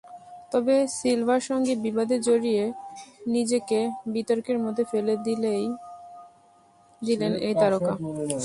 [0.51, 2.63] তবে সিলভার সঙ্গে বিবাদে জড়িয়ে
[3.27, 3.79] নিজেকে
[4.07, 7.93] বিতর্কের মধ্যে ফেলে দিলেন এই তারকা।